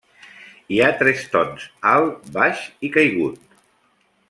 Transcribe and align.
Hi 0.75 0.79
ha 0.85 0.87
tres 1.01 1.21
tons, 1.35 1.67
alt, 1.91 2.17
baix 2.39 2.65
i 2.89 2.93
caigut. 2.99 3.41